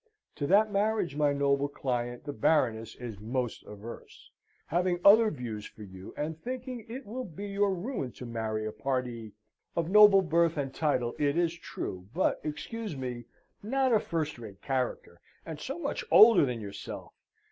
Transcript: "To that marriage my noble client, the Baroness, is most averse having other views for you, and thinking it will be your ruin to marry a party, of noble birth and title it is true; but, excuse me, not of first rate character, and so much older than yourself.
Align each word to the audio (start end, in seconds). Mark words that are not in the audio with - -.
"To 0.37 0.47
that 0.47 0.71
marriage 0.71 1.15
my 1.15 1.31
noble 1.31 1.67
client, 1.67 2.23
the 2.23 2.33
Baroness, 2.33 2.95
is 2.95 3.19
most 3.19 3.63
averse 3.67 4.31
having 4.65 4.99
other 5.05 5.29
views 5.29 5.67
for 5.67 5.83
you, 5.83 6.11
and 6.17 6.41
thinking 6.41 6.87
it 6.89 7.05
will 7.05 7.23
be 7.23 7.45
your 7.49 7.71
ruin 7.75 8.11
to 8.13 8.25
marry 8.25 8.65
a 8.65 8.71
party, 8.71 9.33
of 9.75 9.91
noble 9.91 10.23
birth 10.23 10.57
and 10.57 10.73
title 10.73 11.13
it 11.19 11.37
is 11.37 11.53
true; 11.53 12.07
but, 12.15 12.39
excuse 12.43 12.97
me, 12.97 13.25
not 13.61 13.93
of 13.93 14.01
first 14.01 14.39
rate 14.39 14.63
character, 14.63 15.21
and 15.45 15.59
so 15.59 15.77
much 15.77 16.03
older 16.09 16.47
than 16.47 16.59
yourself. 16.61 17.13